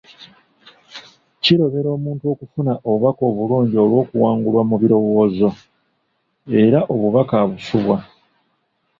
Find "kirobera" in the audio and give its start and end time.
1.43-1.89